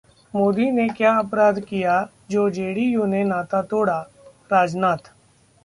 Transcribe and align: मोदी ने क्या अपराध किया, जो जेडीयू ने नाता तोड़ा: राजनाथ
मोदी 0.33 0.69
ने 0.71 0.87
क्या 0.89 1.11
अपराध 1.17 1.59
किया, 1.59 1.99
जो 2.31 2.49
जेडीयू 2.49 3.05
ने 3.05 3.23
नाता 3.25 3.61
तोड़ा: 3.65 3.99
राजनाथ 4.51 5.13